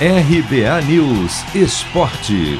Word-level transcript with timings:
RBA 0.00 0.82
News 0.88 1.54
Esporte. 1.54 2.58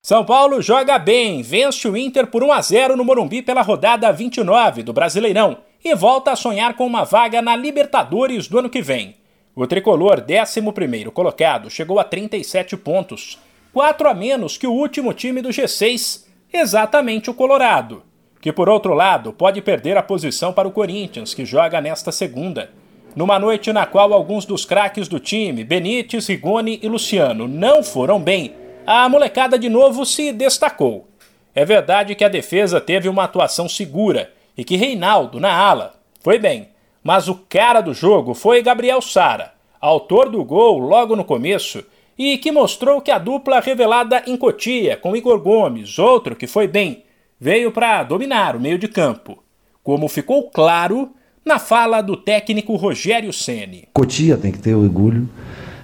São 0.00 0.24
Paulo 0.24 0.62
joga 0.62 0.96
bem, 0.96 1.42
vence 1.42 1.88
o 1.88 1.96
Inter 1.96 2.28
por 2.28 2.44
1 2.44 2.52
a 2.52 2.62
0 2.62 2.96
no 2.96 3.04
Morumbi 3.04 3.42
pela 3.42 3.62
rodada 3.62 4.12
29 4.12 4.84
do 4.84 4.92
Brasileirão 4.92 5.58
e 5.84 5.92
volta 5.96 6.30
a 6.30 6.36
sonhar 6.36 6.74
com 6.74 6.86
uma 6.86 7.02
vaga 7.02 7.42
na 7.42 7.56
Libertadores 7.56 8.46
do 8.46 8.60
ano 8.60 8.70
que 8.70 8.80
vem. 8.80 9.16
O 9.56 9.66
tricolor, 9.66 10.24
11 10.24 11.10
colocado, 11.10 11.68
chegou 11.68 11.98
a 11.98 12.04
37 12.04 12.76
pontos, 12.76 13.40
4 13.72 14.08
a 14.08 14.14
menos 14.14 14.56
que 14.56 14.68
o 14.68 14.72
último 14.72 15.12
time 15.12 15.42
do 15.42 15.48
G6, 15.48 16.26
exatamente 16.52 17.28
o 17.28 17.34
Colorado, 17.34 18.04
que 18.40 18.52
por 18.52 18.68
outro 18.68 18.94
lado 18.94 19.32
pode 19.32 19.60
perder 19.60 19.96
a 19.96 20.02
posição 20.02 20.52
para 20.52 20.68
o 20.68 20.72
Corinthians, 20.72 21.34
que 21.34 21.44
joga 21.44 21.80
nesta 21.80 22.12
segunda. 22.12 22.70
Numa 23.14 23.38
noite 23.38 23.72
na 23.72 23.86
qual 23.86 24.12
alguns 24.12 24.44
dos 24.44 24.64
craques 24.64 25.06
do 25.06 25.20
time, 25.20 25.62
Benítez, 25.62 26.26
Rigoni 26.26 26.80
e 26.82 26.88
Luciano, 26.88 27.46
não 27.46 27.82
foram 27.82 28.20
bem, 28.20 28.52
a 28.84 29.08
molecada 29.08 29.56
de 29.56 29.68
novo 29.68 30.04
se 30.04 30.32
destacou. 30.32 31.06
É 31.54 31.64
verdade 31.64 32.16
que 32.16 32.24
a 32.24 32.28
defesa 32.28 32.80
teve 32.80 33.08
uma 33.08 33.24
atuação 33.24 33.68
segura 33.68 34.32
e 34.58 34.64
que 34.64 34.76
Reinaldo, 34.76 35.38
na 35.38 35.56
ala, 35.56 35.94
foi 36.20 36.38
bem, 36.40 36.70
mas 37.04 37.28
o 37.28 37.36
cara 37.48 37.80
do 37.80 37.94
jogo 37.94 38.34
foi 38.34 38.62
Gabriel 38.62 39.00
Sara, 39.00 39.54
autor 39.80 40.28
do 40.28 40.44
gol 40.44 40.78
logo 40.78 41.14
no 41.14 41.24
começo 41.24 41.84
e 42.18 42.36
que 42.36 42.50
mostrou 42.50 43.00
que 43.00 43.12
a 43.12 43.18
dupla 43.18 43.60
revelada 43.60 44.24
em 44.26 44.36
Cotia 44.36 44.96
com 44.96 45.14
Igor 45.14 45.38
Gomes, 45.38 46.00
outro 46.00 46.34
que 46.34 46.48
foi 46.48 46.66
bem, 46.66 47.04
veio 47.38 47.70
para 47.70 48.02
dominar 48.02 48.56
o 48.56 48.60
meio 48.60 48.78
de 48.78 48.88
campo. 48.88 49.42
Como 49.84 50.08
ficou 50.08 50.50
claro 50.50 51.12
na 51.44 51.58
fala 51.58 52.00
do 52.00 52.16
técnico 52.16 52.74
Rogério 52.74 53.32
Ceni. 53.32 53.84
Cotia 53.92 54.36
tem 54.36 54.50
que 54.50 54.58
ter 54.58 54.74
orgulho 54.74 55.28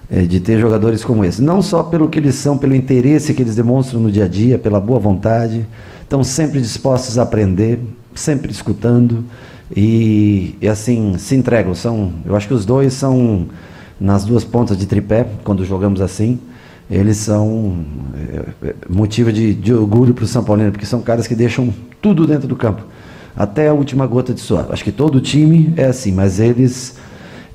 é, 0.09 0.23
de 0.23 0.39
ter 0.39 0.59
jogadores 0.59 1.03
como 1.03 1.23
esse, 1.23 1.41
não 1.41 1.61
só 1.61 1.83
pelo 1.83 2.09
que 2.09 2.17
eles 2.17 2.35
são, 2.35 2.57
pelo 2.57 2.73
interesse 2.73 3.33
que 3.33 3.41
eles 3.41 3.55
demonstram 3.55 3.99
no 3.99 4.11
dia 4.11 4.25
a 4.25 4.27
dia, 4.27 4.57
pela 4.57 4.79
boa 4.79 4.99
vontade, 4.99 5.65
estão 6.01 6.23
sempre 6.23 6.59
dispostos 6.59 7.19
a 7.19 7.23
aprender, 7.23 7.79
sempre 8.15 8.51
escutando. 8.51 9.23
E, 9.73 10.57
e 10.59 10.67
assim 10.67 11.17
se 11.17 11.33
entregam. 11.33 11.73
São, 11.73 12.11
eu 12.25 12.35
acho 12.35 12.45
que 12.45 12.53
os 12.53 12.65
dois 12.65 12.93
são 12.93 13.47
nas 13.97 14.25
duas 14.25 14.43
pontas 14.43 14.77
de 14.77 14.85
tripé 14.85 15.25
quando 15.45 15.63
jogamos 15.63 16.01
assim. 16.01 16.39
Eles 16.89 17.15
são 17.17 17.85
é, 18.61 18.67
é 18.67 18.75
motivo 18.89 19.31
de, 19.31 19.53
de 19.53 19.73
orgulho 19.73 20.13
para 20.13 20.25
o 20.25 20.27
São 20.27 20.43
Paulo, 20.43 20.69
porque 20.71 20.85
são 20.85 21.01
caras 21.01 21.25
que 21.25 21.35
deixam 21.35 21.73
tudo 22.01 22.27
dentro 22.27 22.49
do 22.49 22.55
campo 22.57 22.83
até 23.35 23.67
a 23.67 23.73
última 23.73 24.05
gota 24.05 24.33
de 24.33 24.39
suor. 24.39 24.67
Acho 24.69 24.83
que 24.83 24.91
todo 24.91 25.21
time 25.21 25.73
é 25.77 25.85
assim, 25.85 26.11
mas 26.11 26.39
eles, 26.39 26.99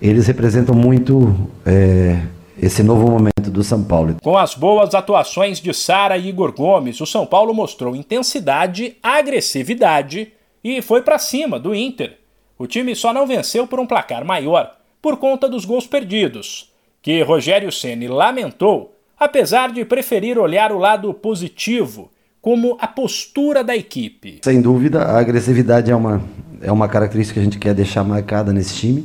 eles 0.01 0.27
representam 0.27 0.75
muito 0.75 1.35
é, 1.65 2.21
esse 2.61 2.83
novo 2.83 3.11
momento 3.11 3.51
do 3.51 3.63
São 3.63 3.85
Paulo. 3.85 4.17
Com 4.23 4.37
as 4.37 4.55
boas 4.55 4.95
atuações 4.95 5.61
de 5.61 5.73
Sara 5.75 6.17
e 6.17 6.29
Igor 6.29 6.53
Gomes, 6.53 7.01
o 7.01 7.07
São 7.07 7.27
Paulo 7.27 7.53
mostrou 7.53 7.95
intensidade, 7.95 8.97
agressividade 9.03 10.33
e 10.65 10.81
foi 10.81 11.03
para 11.03 11.19
cima 11.19 11.59
do 11.59 11.75
Inter. 11.75 12.19
O 12.59 12.67
time 12.67 12.95
só 12.95 13.13
não 13.13 13.27
venceu 13.27 13.67
por 13.67 13.79
um 13.79 13.87
placar 13.87 14.25
maior 14.25 14.77
por 15.03 15.19
conta 15.19 15.49
dos 15.49 15.65
gols 15.65 15.87
perdidos, 15.87 16.73
que 17.01 17.23
Rogério 17.23 17.71
Ceni 17.71 18.09
lamentou, 18.09 18.97
apesar 19.17 19.71
de 19.71 19.85
preferir 19.85 20.39
olhar 20.39 20.73
o 20.73 20.79
lado 20.79 21.13
positivo 21.15 22.11
como 22.47 22.77
a 22.81 22.87
postura 22.87 23.65
da 23.65 23.75
equipe. 23.75 24.39
Sem 24.45 24.61
dúvida, 24.61 25.03
a 25.03 25.19
agressividade 25.19 25.91
é 25.91 25.97
uma, 25.97 26.23
é 26.63 26.71
uma 26.71 26.87
característica 26.87 27.35
que 27.35 27.41
a 27.41 27.43
gente 27.43 27.59
quer 27.59 27.75
deixar 27.75 28.05
marcada 28.05 28.53
nesse 28.53 28.73
time. 28.73 29.05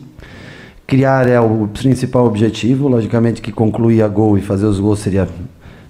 Criar 0.86 1.28
é 1.28 1.39
o 1.39 1.67
principal 1.67 2.28
objetivo, 2.28 2.88
logicamente 2.88 3.42
que 3.42 3.52
concluir 3.52 4.03
a 4.03 4.08
gol 4.08 4.38
e 4.38 4.42
fazer 4.42 4.67
os 4.67 4.80
gols 4.80 5.00
seria 5.00 5.28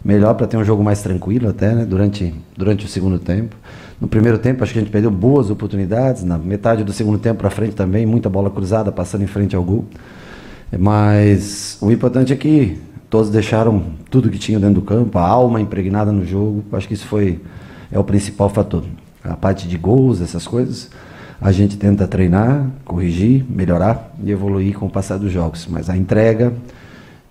melhor 0.02 0.34
para 0.36 0.48
ter 0.48 0.56
um 0.56 0.64
jogo 0.64 0.82
mais 0.82 1.02
tranquilo 1.02 1.50
até, 1.50 1.76
né, 1.76 1.84
durante, 1.84 2.34
durante 2.56 2.86
o 2.86 2.88
segundo 2.88 3.20
tempo. 3.20 3.54
No 4.00 4.08
primeiro 4.08 4.40
tempo 4.40 4.64
acho 4.64 4.72
que 4.72 4.80
a 4.80 4.82
gente 4.82 4.92
perdeu 4.92 5.12
boas 5.12 5.50
oportunidades, 5.50 6.24
na 6.24 6.38
metade 6.38 6.86
do 6.86 6.94
segundo 6.94 7.20
tempo 7.20 7.42
para 7.42 7.50
frente 7.50 7.76
também, 7.76 8.06
muita 8.06 8.30
bola 8.30 8.50
cruzada 8.50 8.94
passando 8.94 9.26
em 9.26 9.28
frente 9.28 9.58
ao 9.58 9.64
gol. 9.64 9.84
Mas 10.80 11.78
o 11.82 11.92
importante 11.92 12.32
é 12.32 12.36
que 12.38 12.80
Todos 13.12 13.30
deixaram 13.30 13.84
tudo 14.10 14.30
que 14.30 14.40
tinham 14.40 14.62
dentro 14.62 14.76
do 14.76 14.82
campo, 14.84 15.20
a 15.20 15.28
alma 15.28 15.60
impregnada 15.60 16.14
no 16.14 16.26
jogo. 16.26 16.64
Acho 16.72 16.88
que 16.88 16.94
isso 16.94 17.06
foi 17.06 17.42
é 17.92 18.00
o 18.00 18.06
principal 18.06 18.48
fator. 18.48 18.86
A 19.22 19.36
parte 19.36 19.68
de 19.68 19.78
gols, 19.78 20.22
essas 20.22 20.48
coisas, 20.48 20.90
a 21.42 21.52
gente 21.52 21.76
tenta 21.76 22.08
treinar, 22.08 22.72
corrigir, 22.86 23.46
melhorar 23.50 24.16
e 24.24 24.32
evoluir 24.32 24.80
com 24.80 24.86
o 24.86 24.90
passar 24.90 25.18
dos 25.18 25.30
jogos. 25.30 25.68
Mas 25.68 25.90
a 25.90 25.98
entrega 25.98 26.54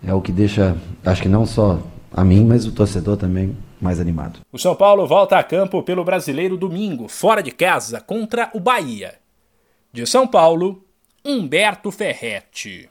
é 0.05 0.13
o 0.13 0.21
que 0.21 0.31
deixa, 0.31 0.77
acho 1.03 1.23
que 1.23 1.27
não 1.27 1.47
só 1.47 1.79
a 2.13 2.23
mim, 2.23 2.45
mas 2.45 2.67
o 2.67 2.71
torcedor 2.71 3.17
também 3.17 3.57
mais 3.81 3.99
animado. 3.99 4.41
O 4.53 4.59
São 4.59 4.75
Paulo 4.75 5.07
volta 5.07 5.39
a 5.39 5.43
campo 5.43 5.81
pelo 5.81 6.05
Brasileiro 6.05 6.57
domingo, 6.57 7.07
fora 7.07 7.41
de 7.41 7.49
casa, 7.49 7.99
contra 7.99 8.51
o 8.53 8.59
Bahia. 8.59 9.15
De 9.91 10.05
São 10.05 10.27
Paulo, 10.27 10.83
Humberto 11.25 11.89
Ferretti. 11.89 12.90